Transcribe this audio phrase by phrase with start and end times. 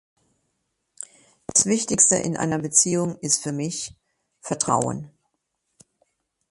[1.45, 3.93] Das wichtigste in einer Beziehung ist für mich,
[4.39, 5.11] vertrauen.